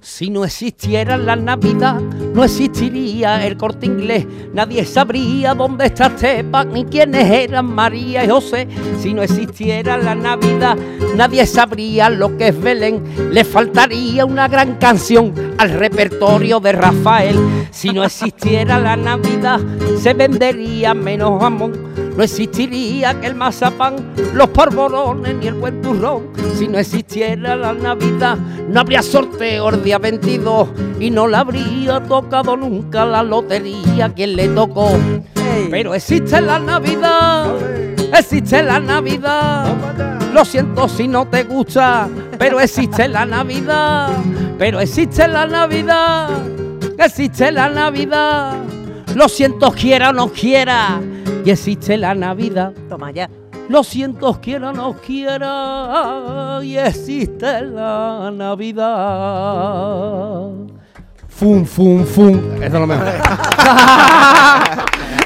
Si 0.00 0.30
no 0.30 0.44
existiera 0.44 1.16
la 1.16 1.34
Navidad, 1.34 2.00
no 2.00 2.44
existiría 2.44 3.44
el 3.44 3.56
corte 3.56 3.86
inglés. 3.86 4.24
Nadie 4.54 4.84
sabría 4.84 5.54
dónde 5.54 5.86
está 5.86 6.06
Esteban 6.06 6.72
ni 6.72 6.84
quiénes 6.84 7.28
eran 7.28 7.66
María 7.66 8.24
y 8.24 8.28
José. 8.28 8.68
Si 9.00 9.12
no 9.12 9.22
existiera 9.22 9.98
la 9.98 10.14
Navidad, 10.14 10.76
nadie 11.16 11.44
sabría 11.46 12.08
lo 12.08 12.36
que 12.36 12.48
es 12.48 12.60
Belén. 12.60 13.02
Le 13.32 13.42
faltaría 13.42 14.24
una 14.24 14.46
gran 14.46 14.76
canción 14.76 15.47
al 15.58 15.70
repertorio 15.70 16.60
de 16.60 16.72
Rafael. 16.72 17.36
Si 17.70 17.90
no 17.90 18.04
existiera 18.04 18.78
la 18.78 18.96
Navidad, 18.96 19.60
se 20.00 20.14
vendería 20.14 20.94
menos 20.94 21.40
jamón. 21.40 21.72
No 22.16 22.24
existiría 22.24 23.10
aquel 23.10 23.34
mazapán, 23.34 23.96
los 24.34 24.48
polvorones 24.48 25.36
ni 25.36 25.46
el 25.48 25.54
buen 25.54 25.80
turrón. 25.82 26.30
Si 26.56 26.66
no 26.66 26.78
existiera 26.78 27.54
la 27.54 27.72
Navidad, 27.72 28.36
no 28.68 28.80
habría 28.80 29.02
sorteo 29.02 29.68
el 29.68 29.82
día 29.82 29.98
22 29.98 30.68
y 30.98 31.10
no 31.10 31.28
le 31.28 31.36
habría 31.36 32.00
tocado 32.00 32.56
nunca 32.56 33.04
la 33.04 33.22
lotería 33.22 34.12
quien 34.14 34.34
le 34.36 34.48
tocó. 34.48 34.90
Pero 35.70 35.94
existe 35.94 36.40
la 36.40 36.58
Navidad, 36.58 37.54
existe 38.16 38.62
la 38.62 38.80
Navidad. 38.80 39.76
Lo 40.32 40.44
siento 40.44 40.88
si 40.88 41.08
no 41.08 41.26
te 41.26 41.44
gusta, 41.44 42.08
pero 42.38 42.60
existe 42.60 43.08
la 43.08 43.26
Navidad. 43.26 44.10
Pero 44.58 44.80
existe 44.80 45.28
la 45.28 45.46
Navidad, 45.46 46.30
existe 46.98 47.52
la 47.52 47.68
Navidad. 47.68 48.56
Lo 49.14 49.28
siento 49.28 49.70
quiera 49.72 50.10
o 50.10 50.12
no 50.12 50.32
quiera, 50.32 51.00
y 51.44 51.50
existe 51.50 51.96
la 51.96 52.14
Navidad. 52.14 52.72
Toma 52.88 53.10
ya. 53.10 53.28
Lo 53.68 53.84
siento 53.84 54.40
quiera 54.40 54.70
o 54.70 54.72
no 54.72 54.94
quiera, 54.94 56.60
y 56.62 56.76
existe 56.76 57.62
la 57.62 58.30
Navidad. 58.32 58.88
Fum, 61.28 61.64
fum, 61.64 62.04
fum. 62.04 62.40
Eso 62.56 62.64
es 62.64 62.72
lo 62.72 62.86
mejor. 62.86 63.06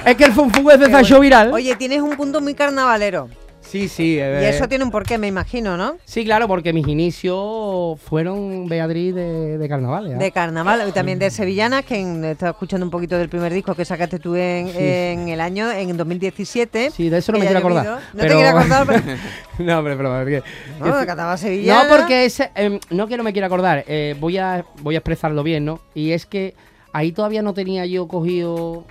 es 0.04 0.16
que 0.16 0.24
el 0.24 0.32
fum, 0.32 0.50
fum 0.50 0.70
es 0.70 0.78
de 0.78 0.90
Sancho 0.90 1.20
Viral. 1.20 1.52
Oye, 1.52 1.74
tienes 1.76 2.02
un 2.02 2.16
punto 2.16 2.40
muy 2.40 2.54
carnavalero. 2.54 3.28
Sí, 3.72 3.88
sí. 3.88 4.02
Y 4.16 4.18
eh, 4.18 4.50
eso 4.50 4.68
tiene 4.68 4.84
un 4.84 4.90
porqué, 4.90 5.16
me 5.16 5.26
imagino, 5.28 5.78
¿no? 5.78 5.96
Sí, 6.04 6.24
claro, 6.26 6.46
porque 6.46 6.74
mis 6.74 6.86
inicios 6.86 7.98
fueron 8.02 8.68
Beatriz 8.68 9.14
de, 9.14 9.56
de 9.56 9.68
carnavales. 9.68 10.14
¿ah? 10.14 10.18
De 10.18 10.30
carnaval 10.30 10.84
y 10.86 10.92
también 10.92 11.18
de 11.18 11.30
Sevillanas, 11.30 11.84
que 11.86 11.98
en- 11.98 12.22
estaba 12.24 12.50
escuchando 12.50 12.84
un 12.84 12.90
poquito 12.90 13.16
del 13.16 13.30
primer 13.30 13.50
disco 13.52 13.74
que 13.74 13.86
sacaste 13.86 14.18
tú 14.18 14.36
en, 14.36 14.68
Sí. 14.68 14.76
en 14.78 15.28
el 15.30 15.40
año, 15.40 15.70
en 15.72 15.96
2017. 15.96 16.90
Sí, 16.90 17.08
de 17.08 17.16
eso 17.18 17.32
no 17.32 17.38
me 17.38 17.46
quiero 17.46 17.60
acordar. 17.60 17.86
No 17.86 17.98
pero- 18.14 18.28
te 18.28 18.34
quiero 18.42 18.58
acordar, 18.58 18.86
pero... 18.86 19.00
no, 19.58 19.78
hombre, 19.78 19.96
pero 19.96 20.20
es 20.20 20.26
que- 20.42 20.50
No, 20.78 21.06
cantaba 21.06 21.36
Sevillana. 21.38 21.84
No, 21.84 21.88
porque 21.96 22.26
ese, 22.26 22.50
em, 22.54 22.78
no 22.90 23.06
que 23.06 23.16
no 23.16 23.22
me 23.22 23.32
quiera 23.32 23.46
acordar, 23.46 23.84
eh, 23.88 24.14
voy, 24.20 24.36
a, 24.36 24.66
voy 24.82 24.96
a 24.96 24.98
expresarlo 24.98 25.42
bien, 25.42 25.64
¿no? 25.64 25.80
Y 25.94 26.12
es 26.12 26.26
que 26.26 26.54
ahí 26.92 27.12
todavía 27.12 27.40
no 27.40 27.54
tenía 27.54 27.86
yo 27.86 28.06
cogido. 28.06 28.84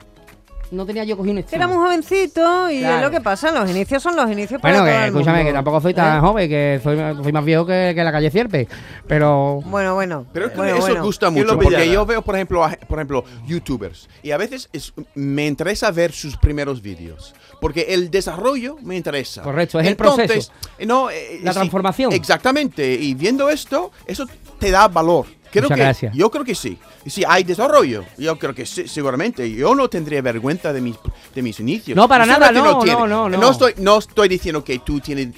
No 0.72 0.86
tenía 0.86 1.04
yo 1.04 1.18
cogido 1.18 1.34
un 1.34 1.40
estilo. 1.40 1.58
Era 1.58 1.68
muy 1.68 1.76
jovencito 1.78 2.70
y 2.72 2.84
es 2.84 3.02
lo 3.02 3.12
que 3.12 3.20
pasa, 3.20 3.52
los 3.52 3.70
inicios 3.70 4.02
son 4.02 4.16
los 4.16 4.32
inicios 4.32 4.62
para 4.62 4.74
Bueno, 4.80 4.86
todo 4.86 4.94
que 4.94 5.04
el 5.04 5.10
escúchame, 5.14 5.38
mundo. 5.40 5.50
que 5.50 5.54
tampoco 5.54 5.82
soy 5.82 5.94
tan 5.94 6.18
¿Eh? 6.18 6.22
joven, 6.22 6.50
que 6.50 6.80
soy, 6.82 6.98
soy 7.22 7.32
más 7.34 7.44
viejo 7.44 7.66
que, 7.66 7.92
que 7.94 8.04
la 8.04 8.12
calle 8.14 8.32
Cierpe. 8.32 8.68
Pero. 9.06 9.60
Bueno, 9.66 9.96
bueno. 9.96 10.26
Pero 10.32 10.46
es 10.46 10.52
que 10.54 10.58
bueno, 10.58 10.74
eso 10.76 10.82
bueno. 10.88 11.04
gusta 11.04 11.30
¿Quién 11.30 11.44
mucho 11.46 11.60
porque 11.60 11.92
yo 11.92 12.06
veo, 12.06 12.22
por 12.22 12.36
ejemplo, 12.36 12.64
a- 12.64 12.78
por 12.88 13.00
ejemplo, 13.00 13.24
youtubers 13.46 14.08
y 14.24 14.32
a 14.32 14.38
veces 14.38 14.70
es- 14.72 14.94
me 15.14 15.46
interesa 15.46 15.92
ver 15.92 16.14
sus 16.14 16.38
primeros 16.38 16.82
vídeos 16.82 17.36
porque 17.60 17.88
el 17.90 18.10
desarrollo 18.10 18.78
me 18.82 18.96
interesa. 18.96 19.42
Correcto, 19.42 19.78
es 19.80 19.88
el 19.88 19.98
proceso. 19.98 20.52
eh, 20.80 20.86
No, 20.86 21.10
eh, 21.10 21.42
La 21.44 21.52
sí, 21.52 21.60
transformación. 21.60 22.14
exactamente. 22.14 22.94
Y 22.94 23.14
viendo 23.14 23.50
esto, 23.50 23.92
eso 24.08 24.26
te 24.58 24.72
da 24.72 24.88
valor. 24.88 25.26
Creo 25.52 25.64
Muchas 25.64 25.76
que, 25.78 25.84
gracias. 25.84 26.16
Yo 26.16 26.32
creo 26.32 26.46
que 26.46 26.56
sí. 26.56 26.78
Y 27.06 27.10
Si 27.10 27.24
hay 27.28 27.44
desarrollo, 27.44 28.06
yo 28.18 28.38
creo 28.40 28.56
que 28.56 28.66
sí, 28.66 28.88
seguramente. 28.88 29.52
Yo 29.52 29.76
no 29.76 29.90
tendría 29.90 30.22
vergüenza 30.22 30.72
de 30.72 30.80
mis, 30.82 30.96
de 31.36 31.42
mis 31.42 31.60
inicios. 31.60 31.96
No, 31.96 32.08
para 32.08 32.26
nada, 32.26 32.52
no, 32.52 32.80
tiene. 32.80 32.98
no, 33.00 33.08
no, 33.08 33.30
no. 33.30 33.38
No 33.38 33.52
estoy, 33.52 33.74
no 33.78 33.98
estoy 34.00 34.30
diciendo 34.30 34.64
que 34.64 34.80
tú 34.80 35.00
tienes, 35.02 35.30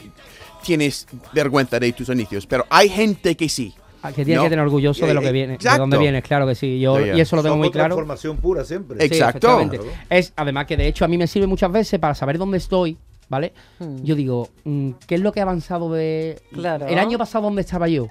tienes 0.63 1.07
vergüenza 1.33 1.79
de 1.79 1.91
tus 1.93 2.09
inicios, 2.09 2.45
pero 2.45 2.65
hay 2.69 2.89
gente 2.89 3.35
que 3.35 3.49
sí. 3.49 3.73
ah, 4.03 4.11
Que 4.11 4.23
tiene 4.23 4.35
No. 4.35 4.43
que 4.43 4.49
tener 4.49 4.63
orgulloso 4.65 5.05
de 5.07 5.13
lo 5.13 5.21
que 5.21 5.31
viene, 5.31 5.47
de 5.49 5.55
Exacto. 5.55 5.81
dónde 5.81 5.97
vienes, 5.97 6.23
claro 6.23 6.45
que 6.47 6.55
sí. 6.55 6.79
Yo, 6.79 6.99
y 6.99 7.19
eso 7.19 7.35
lo 7.35 7.41
tengo 7.41 7.53
Somos 7.55 7.65
muy 7.65 7.71
claro. 7.71 7.95
transformación 7.95 8.37
pura 8.37 8.63
siempre. 8.65 8.99
Sí, 8.99 9.05
Exacto. 9.05 9.69
Es, 10.09 10.31
además 10.35 10.67
que 10.67 10.77
de 10.77 10.87
hecho 10.87 11.05
a 11.05 11.07
mí 11.07 11.17
me 11.17 11.25
sirve 11.27 11.47
muchas 11.47 11.71
veces 11.71 11.99
para 11.99 12.13
saber 12.13 12.37
dónde 12.37 12.57
estoy, 12.59 12.97
¿vale? 13.29 13.51
Yo 14.03 14.13
digo, 14.15 14.49
mm, 14.63 14.91
¿qué 15.07 15.15
es 15.15 15.21
lo 15.21 15.31
que 15.31 15.39
ha 15.39 15.43
avanzado 15.43 15.91
de... 15.91 16.39
Claro. 16.53 16.85
El 16.87 16.99
año 16.99 17.17
pasado, 17.17 17.45
¿dónde 17.45 17.61
estaba 17.61 17.87
yo? 17.87 18.07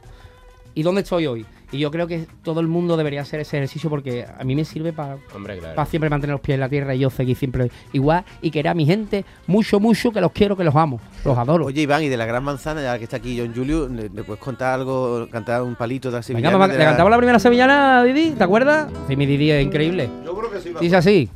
¿Y 0.75 0.82
dónde 0.82 1.02
estoy 1.02 1.26
hoy? 1.26 1.47
Y 1.72 1.78
yo 1.78 1.90
creo 1.90 2.06
que 2.06 2.26
todo 2.42 2.60
el 2.60 2.68
mundo 2.68 2.98
debería 2.98 3.22
hacer 3.22 3.40
ese 3.40 3.56
ejercicio 3.56 3.88
porque 3.88 4.26
a 4.38 4.44
mí 4.44 4.54
me 4.54 4.62
sirve 4.66 4.92
para 4.92 5.16
claro. 5.42 5.86
siempre 5.86 6.10
mantener 6.10 6.32
los 6.34 6.40
pies 6.42 6.54
en 6.56 6.60
la 6.60 6.68
tierra 6.68 6.94
y 6.94 6.98
yo 6.98 7.08
seguir 7.08 7.34
siempre 7.34 7.70
igual 7.94 8.24
y 8.42 8.50
querer 8.50 8.68
a 8.68 8.74
mi 8.74 8.84
gente 8.84 9.24
mucho, 9.46 9.80
mucho, 9.80 10.12
que 10.12 10.20
los 10.20 10.32
quiero, 10.32 10.54
que 10.54 10.64
los 10.64 10.76
amo, 10.76 11.00
los 11.24 11.36
adoro. 11.38 11.64
Oye, 11.64 11.80
Iván, 11.80 12.02
y 12.02 12.08
de 12.10 12.16
la 12.18 12.26
gran 12.26 12.44
manzana, 12.44 12.82
ya 12.82 12.98
que 12.98 13.04
está 13.04 13.16
aquí 13.16 13.38
John 13.38 13.54
Julio, 13.56 13.88
¿le, 13.88 14.10
le 14.10 14.22
puedes 14.22 14.38
contar 14.42 14.74
algo, 14.74 15.26
cantar 15.30 15.62
un 15.62 15.74
palito 15.74 16.08
de 16.08 16.12
la 16.12 16.18
Venga, 16.18 16.26
sevillana? 16.26 16.52
mamá, 16.58 16.68
de 16.68 16.74
¿le 16.74 16.78
la- 16.80 16.90
cantamos 16.90 17.10
la 17.10 17.16
primera 17.16 17.38
sevillana, 17.38 18.04
Didi? 18.04 18.32
¿Te 18.32 18.44
acuerdas? 18.44 18.90
Sí, 19.08 19.16
mi 19.16 19.24
Didi 19.24 19.50
es 19.50 19.64
increíble. 19.64 20.10
Yo 20.26 20.36
creo 20.36 20.50
que 20.50 20.60
sí. 20.60 20.74
Dice 20.78 20.96
así. 20.96 21.30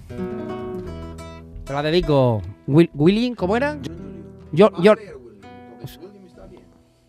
Te 1.65 1.73
la 1.73 1.83
dedico. 1.83 2.43
Will, 2.67 2.91
Willy, 2.93 3.35
¿cómo 3.35 3.57
era? 3.57 3.79
Yo, 4.53 4.71
yo. 4.83 4.95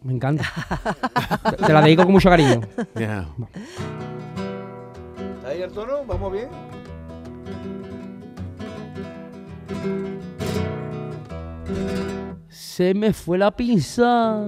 Me 0.04 0.14
encanta. 0.14 0.46
Te- 1.66 1.74
la 1.74 1.82
dedico 1.82 2.04
con 2.04 2.12
mucho 2.14 2.30
cariño. 2.30 2.62
¿Está 2.96 3.26
ahí 5.50 5.62
el 5.62 5.72
tono? 5.72 6.06
¿Vamos 6.06 6.32
bien? 6.32 6.48
Se 12.50 12.94
me 12.94 13.14
fue 13.14 13.38
la 13.38 13.52
pinza 13.52 14.40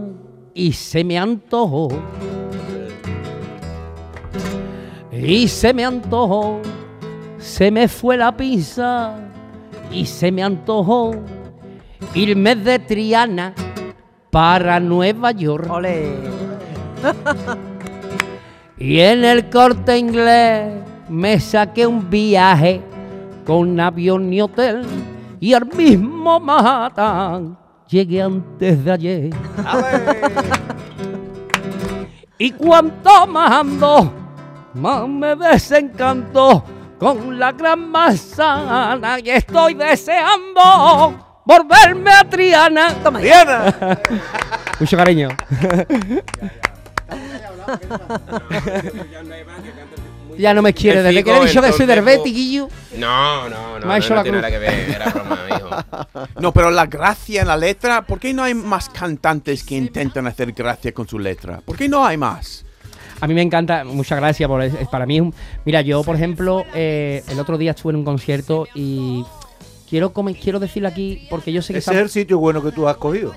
y 0.53 0.71
se 0.73 1.03
me 1.03 1.17
antojó. 1.17 1.89
Y 5.11 5.47
se 5.47 5.73
me 5.73 5.85
antojó. 5.85 6.61
Se 7.39 7.71
me 7.71 7.87
fue 7.87 8.17
la 8.17 8.35
pinza 8.35 9.15
y 9.91 10.05
se 10.05 10.31
me 10.31 10.43
antojó 10.43 11.11
irme 12.13 12.55
de 12.55 12.79
Triana 12.79 13.53
para 14.29 14.79
Nueva 14.79 15.31
York. 15.31 15.69
Ole. 15.69 16.15
Y 18.81 19.01
en 19.01 19.25
el 19.25 19.49
corte 19.49 19.97
inglés 19.97 20.71
me 21.09 21.37
saqué 21.37 21.85
un 21.85 22.09
viaje 22.09 22.81
con 23.45 23.77
avión 23.77 24.31
y 24.31 24.39
hotel 24.39 24.85
y 25.41 25.53
al 25.53 25.65
mismo 25.65 26.39
Manhattan 26.39 27.57
llegué 27.89 28.21
antes 28.21 28.85
de 28.85 28.91
ayer. 28.91 29.29
Y 32.41 32.51
cuanto 32.51 33.27
más 33.27 33.51
ando, 33.51 34.13
más 34.75 35.09
me 35.09 35.35
desencanto 35.35 36.63
con 36.97 37.37
la 37.37 37.51
gran 37.51 37.91
manzana 37.91 39.19
y 39.19 39.29
estoy 39.29 39.73
deseando 39.73 41.28
volverme 41.57 42.11
a 42.11 42.23
Triana. 42.29 42.93
Toma 43.03 43.19
ya. 43.21 43.43
¡Diana! 43.45 43.99
Mucho 44.79 44.95
cariño. 44.97 45.29
Ya 50.37 50.53
no 50.53 50.61
me 50.61 50.73
quiere. 50.73 51.03
Desde 51.03 51.23
que 51.23 51.31
le 51.31 51.37
he 51.37 51.45
dicho 51.45 51.59
el 51.59 51.65
que 51.65 51.73
soy 51.73 51.85
del. 51.85 52.01
Betis, 52.01 52.33
Guillo. 52.33 52.69
No, 52.97 53.49
no, 53.49 53.79
no. 53.79 53.85
Me 53.85 53.93
ha 53.93 53.97
No, 53.99 54.03
hecho 54.03 54.09
no 54.11 54.15
la 54.15 54.23
tiene 54.23 54.37
nada 54.37 54.51
que 54.51 54.59
ver. 54.59 54.89
Era 54.89 55.09
broma, 55.09 55.39
hijo. 55.49 55.69
No, 56.39 56.53
pero 56.53 56.71
la 56.71 56.85
gracia 56.85 57.41
en 57.41 57.47
la 57.47 57.57
letra, 57.57 58.03
¿por 58.03 58.19
qué 58.19 58.33
no 58.33 58.43
hay 58.43 58.53
más 58.53 58.87
cantantes 58.89 59.63
que 59.63 59.75
intentan 59.75 60.27
hacer 60.27 60.53
gracia 60.53 60.93
con 60.93 61.07
su 61.07 61.19
letra? 61.19 61.59
¿Por 61.65 61.75
qué 61.75 61.89
no 61.89 62.05
hay 62.05 62.15
más? 62.17 62.63
A 63.21 63.27
mí 63.27 63.33
me 63.33 63.41
encanta, 63.41 63.83
muchas 63.83 64.17
gracias 64.17 64.47
por 64.47 64.65
para 64.89 65.05
mí. 65.05 65.17
es 65.17 65.21
un- 65.21 65.33
mira, 65.65 65.81
yo 65.81 66.03
por 66.05 66.15
ejemplo, 66.15 66.63
eh, 66.73 67.21
el 67.27 67.37
otro 67.37 67.57
día 67.57 67.71
estuve 67.71 67.91
en 67.91 67.97
un 67.97 68.05
concierto 68.05 68.65
y 68.73 69.25
quiero 69.89 70.11
come- 70.13 70.35
quiero 70.35 70.59
decirlo 70.59 70.87
aquí 70.89 71.27
porque 71.29 71.51
yo 71.51 71.61
sé 71.61 71.73
que 71.73 71.79
Ese 71.79 71.91
es 71.91 71.97
el 71.97 72.09
sitio 72.09 72.37
bueno 72.39 72.61
que 72.63 72.71
tú 72.71 72.87
has 72.87 72.97
cogido. 72.97 73.33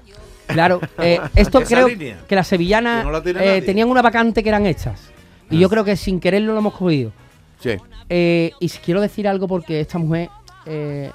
claro, 0.47 0.80
eh, 0.99 1.18
esto 1.35 1.62
creo 1.62 1.88
línea. 1.88 2.18
que 2.28 2.35
las 2.35 2.47
sevillanas 2.49 3.00
Que 3.00 3.04
no 3.06 3.11
la 3.12 3.23
tiene 3.23 3.56
eh, 3.56 3.62
tenían 3.62 3.88
una 3.90 4.02
vacante 4.02 4.42
que 4.42 4.49
eran 4.49 4.66
hechas 4.66 5.11
y 5.50 5.56
Ah. 5.56 5.61
yo 5.61 5.68
creo 5.68 5.85
que 5.85 5.97
sin 5.97 6.21
quererlo 6.21 6.52
lo 6.52 6.59
hemos 6.59 6.75
cogido. 6.75 7.12
Sí. 7.61 7.71
Eh, 8.09 8.50
y 8.61 8.68
si 8.68 8.78
quiero 8.78 9.00
decir 9.00 9.26
algo 9.28 9.47
porque 9.49 9.80
esta 9.80 9.99
mujer, 9.99 10.28
eh, 10.66 11.11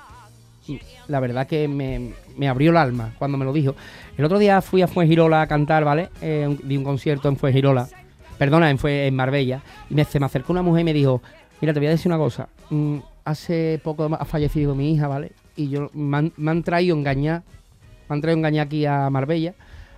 la 1.08 1.20
verdad 1.20 1.48
que 1.48 1.68
me, 1.68 2.12
me 2.38 2.48
abrió 2.50 2.72
el 2.72 2.78
alma 2.78 3.14
cuando 3.18 3.38
me 3.38 3.46
lo 3.46 3.54
dijo. 3.54 3.76
El 4.18 4.26
otro 4.26 4.38
día 4.40 4.62
fui 4.62 4.82
a 4.82 4.88
Fuengirola 4.88 5.42
a 5.42 5.48
cantar, 5.48 5.84
¿vale? 5.86 6.10
Un- 6.22 6.60
di 6.64 6.76
un 6.78 6.84
concierto 6.84 7.30
en 7.30 7.38
Fuengirola, 7.38 7.88
perdona, 8.38 8.70
en, 8.70 8.78
Fue- 8.78 9.08
en 9.08 9.16
Marbella. 9.16 9.62
Y 9.90 9.94
me, 9.96 10.04
se 10.06 10.20
me 10.20 10.26
acercó 10.26 10.52
una 10.54 10.62
mujer 10.62 10.82
y 10.82 10.86
me 10.86 10.94
dijo, 10.94 11.22
mira, 11.62 11.74
te 11.74 11.80
voy 11.80 11.88
a 11.88 11.92
decir 11.92 12.12
una 12.12 12.18
cosa. 12.18 12.48
mm, 12.70 12.98
hace 13.28 13.80
poco 13.84 14.06
ha 14.20 14.26
fallecido 14.26 14.74
mi 14.76 14.94
hija, 14.94 15.08
¿vale? 15.08 15.32
Y 15.56 15.70
yo 15.70 15.90
me 15.94 16.18
han, 16.18 16.34
me 16.38 16.52
han 16.52 16.64
traído 16.64 16.96
engañar, 16.96 17.44
me 18.10 18.16
han 18.16 18.22
traído 18.22 18.38
engañar 18.38 18.68
aquí 18.68 18.86
a 18.86 19.10
Marbella, 19.10 19.54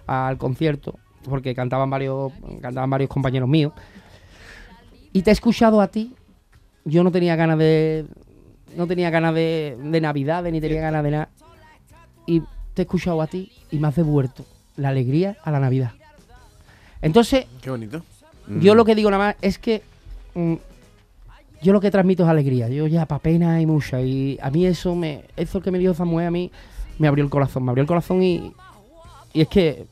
al 0.08 0.38
concierto, 0.38 0.98
porque 1.24 1.54
cantaban 1.54 1.90
varios, 1.90 2.32
cantaban 2.62 2.90
varios 2.90 3.10
compañeros 3.10 3.48
míos. 3.48 3.74
Y 5.14 5.22
te 5.22 5.30
he 5.30 5.34
escuchado 5.34 5.82
a 5.82 5.88
ti 5.88 6.16
yo 6.86 7.04
no 7.04 7.12
tenía 7.12 7.36
ganas 7.36 7.58
de. 7.60 8.06
No 8.76 8.88
tenía 8.88 9.10
ganas 9.10 9.34
de, 9.36 9.78
de 9.80 10.02
Navidad, 10.02 10.44
ni 10.44 10.62
tenía 10.62 10.82
ganas 10.82 11.04
de 11.04 11.12
nada. 11.12 11.30
Y 12.26 12.42
te 12.74 12.82
he 12.82 12.84
escuchado 12.84 13.22
a 13.22 13.28
ti 13.28 13.52
y 13.70 13.78
me 13.80 13.88
has 13.88 13.96
devuelto 13.96 14.46
la 14.78 14.90
alegría 14.90 15.38
a 15.44 15.52
la 15.52 15.60
Navidad. 15.60 15.92
Entonces, 17.02 17.46
Qué 17.62 17.70
bonito. 17.70 18.02
yo 18.60 18.76
lo 18.76 18.86
que 18.86 18.96
digo 18.96 19.12
nada 19.12 19.26
más 19.28 19.36
es 19.42 19.58
que. 19.60 19.84
mm, 20.36 20.56
yo 21.62 21.74
lo 21.74 21.82
que 21.82 21.92
transmito 21.92 22.24
es 22.24 22.30
alegría. 22.30 22.70
Yo 22.70 22.88
ya, 22.88 23.06
pa' 23.06 23.20
pena 23.20 23.56
hay 23.56 23.66
mucha. 23.66 24.02
Y 24.02 24.38
a 24.42 24.50
mí 24.50 24.66
eso 24.66 24.96
me. 24.96 25.26
Eso 25.36 25.62
que 25.62 25.72
me 25.72 25.80
dijo 25.80 25.92
esa 25.92 26.06
mujer 26.06 26.28
a 26.28 26.32
mí 26.32 26.52
me 26.98 27.08
abrió 27.08 27.24
el 27.24 27.30
corazón. 27.30 27.64
Me 27.64 27.72
abrió 27.72 27.82
el 27.82 27.88
corazón 27.88 28.24
y. 28.24 28.54
Y 29.34 29.42
es 29.42 29.48
que. 29.48 29.86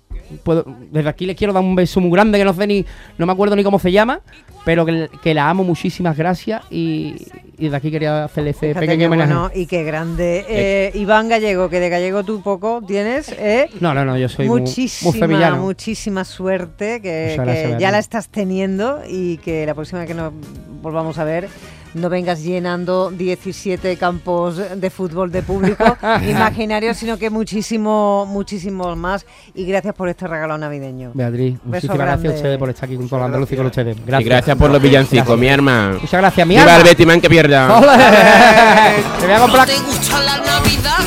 Puedo, 0.43 0.65
desde 0.91 1.09
aquí 1.09 1.25
les 1.25 1.35
quiero 1.35 1.53
dar 1.53 1.63
un 1.63 1.75
beso 1.75 1.99
muy 2.01 2.11
grande 2.11 2.37
que 2.37 2.45
no 2.45 2.53
sé 2.53 2.67
ni. 2.67 2.85
No 3.17 3.25
me 3.25 3.31
acuerdo 3.31 3.55
ni 3.55 3.63
cómo 3.63 3.79
se 3.79 3.91
llama. 3.91 4.21
Pero 4.65 4.85
que, 4.85 5.09
que 5.23 5.33
la 5.33 5.49
amo. 5.49 5.63
Muchísimas 5.63 6.17
gracias. 6.17 6.61
Y, 6.69 7.15
y 7.57 7.63
desde 7.65 7.77
aquí 7.77 7.89
quería 7.89 8.25
hacerle 8.25 8.49
ese 8.49 8.67
Fíjate 8.67 8.85
pequeño 8.85 9.07
homenaje. 9.07 9.33
bueno 9.33 9.51
y 9.55 9.65
qué 9.65 9.83
grande. 9.83 10.45
Eh, 10.49 10.91
Iván 10.95 11.29
Gallego, 11.29 11.69
que 11.69 11.79
de 11.79 11.89
gallego 11.89 12.23
tú 12.23 12.41
poco 12.41 12.81
tienes, 12.85 13.29
¿eh? 13.39 13.69
No, 13.79 13.93
no, 13.93 14.03
no, 14.03 14.17
yo 14.17 14.27
soy 14.29 14.47
muy, 14.47 14.59
muy 14.59 14.69
muchísima, 14.69 15.11
sevillano. 15.13 15.57
muchísima 15.57 16.25
suerte 16.25 17.01
que, 17.01 17.35
gracias, 17.37 17.75
que 17.75 17.81
ya 17.81 17.91
la 17.91 17.99
estás 17.99 18.29
teniendo 18.29 19.01
y 19.09 19.37
que 19.37 19.65
la 19.65 19.73
próxima 19.73 19.99
vez 19.99 20.07
que 20.09 20.13
nos 20.13 20.33
volvamos 20.81 21.17
a 21.17 21.23
ver 21.23 21.47
no 21.97 22.09
vengas 22.09 22.41
llenando 22.43 23.11
17 23.11 23.97
campos 23.97 24.57
de 24.75 24.89
fútbol 24.89 25.31
de 25.31 25.41
público 25.43 25.97
imaginario, 26.29 26.93
sino 26.93 27.17
que 27.17 27.29
muchísimo, 27.29 28.25
muchísimos 28.27 28.95
más. 28.97 29.25
Y 29.53 29.65
gracias 29.65 29.93
por 29.95 30.09
este 30.09 30.27
regalo 30.27 30.57
navideño. 30.57 31.11
Beatriz, 31.13 31.53
Beso 31.55 31.65
muchísimas 31.65 31.97
grande. 31.97 32.21
gracias 32.23 32.33
a 32.33 32.35
ustedes 32.37 32.57
por 32.57 32.69
estar 32.69 32.85
aquí 32.85 32.95
con 32.97 33.07
toda 33.09 33.19
la 33.21 33.25
Andalucía 33.25 33.55
y 33.55 33.57
con 33.57 33.65
ustedes. 33.67 33.97
Y 33.97 34.01
Gracias. 34.05 34.29
gracias 34.29 34.57
por 34.57 34.69
los 34.71 34.81
villancicos, 34.81 35.25
Gracias. 35.27 35.39
mi 35.39 35.47
hermano. 35.47 35.93
Muchas 36.01 36.19
gracias, 36.21 36.47
mi 36.47 36.55
Viva 36.55 36.63
alma. 36.75 36.77
el 36.89 36.95
Betty 36.97 37.21
que 37.21 37.29
pierda. 37.29 37.67
Te 39.19 39.25
voy 39.25 39.33
a 39.33 39.37
¿No 39.37 39.41
comprar 39.43 39.67
te 39.67 39.77
gusta 39.79 40.21
la 40.21 40.37
Navidad? 40.37 40.99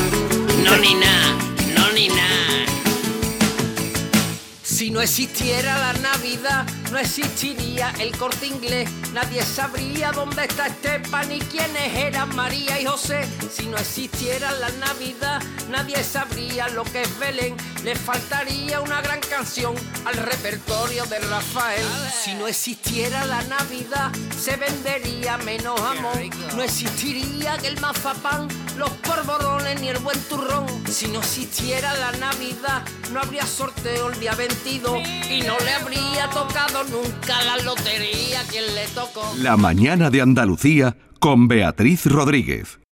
No 0.63 0.77
ni 0.77 0.93
nada, 0.95 1.35
no 1.75 1.91
ni 1.93 2.07
nada. 2.07 2.65
Si 4.63 4.89
no 4.91 5.01
existiera 5.01 5.77
la 5.77 5.93
Navidad, 5.93 6.10
no 6.91 6.97
existiría 6.97 7.93
el 7.99 8.15
corte 8.17 8.47
inglés. 8.47 8.89
Nadie 9.13 9.43
sabría 9.43 10.11
dónde 10.11 10.45
está 10.45 10.67
Esteban 10.67 11.27
ni 11.27 11.39
quiénes 11.39 11.93
eran 11.95 12.33
María 12.35 12.79
y 12.79 12.85
José. 12.85 13.27
Si 13.53 13.67
no 13.67 13.77
existiera 13.77 14.51
la 14.53 14.69
Navidad, 14.69 15.41
nadie 15.69 16.01
sabría 16.03 16.69
lo 16.69 16.83
que 16.83 17.01
es 17.01 17.19
Belén. 17.19 17.57
Le 17.83 17.95
faltaría 17.95 18.79
una 18.79 19.01
gran 19.01 19.19
canción 19.19 19.75
al 20.05 20.15
repertorio 20.15 21.05
de 21.05 21.19
Rafael. 21.19 21.85
Si 22.13 22.33
no 22.35 22.47
existiera 22.47 23.25
la 23.25 23.41
Navidad, 23.43 24.11
se 24.37 24.55
vendería 24.55 25.37
menos 25.37 25.79
jamón. 25.81 26.29
No 26.55 26.63
existiría 26.63 27.55
el 27.63 27.79
mazapán, 27.81 28.47
los 28.77 28.89
polvorones 28.91 29.81
ni 29.81 29.89
el 29.89 29.97
buen 29.99 30.19
turrón. 30.29 30.65
Si 30.87 31.07
no 31.07 31.19
existiera 31.19 31.93
la 31.95 32.11
Navidad, 32.13 32.83
no 33.11 33.19
habría 33.19 33.45
sorteo 33.45 34.09
el 34.09 34.19
día 34.19 34.33
22 34.33 34.99
y 35.29 35.41
no 35.41 35.57
le 35.59 35.73
habría 35.73 36.20
tocado 36.29 36.83
nunca 36.83 37.43
la 37.43 37.57
lotería 37.63 38.41
quien 38.49 38.75
le 38.75 38.87
tocó. 38.93 39.23
La 39.37 39.57
mañana 39.57 40.09
de 40.09 40.21
Andalucía 40.21 40.97
con 41.19 41.47
Beatriz 41.47 42.05
Rodríguez. 42.05 42.81